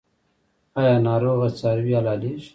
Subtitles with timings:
[0.79, 2.49] آیا ناروغه څاروي حلاليږي؟